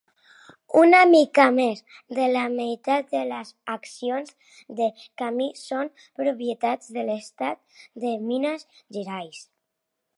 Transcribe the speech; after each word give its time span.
Una 0.79 1.01
mica 1.09 1.43
més 1.57 1.83
de 2.19 2.25
la 2.31 2.45
meitat 2.53 3.11
de 3.17 3.21
les 3.33 3.51
accions 3.75 4.33
de 4.81 4.89
Cemig 5.05 5.61
són 5.65 5.93
propietat 6.23 6.91
de 6.97 7.07
l'estat 7.11 7.83
de 8.07 8.17
Minas 8.33 8.69
Gerais. 8.99 9.47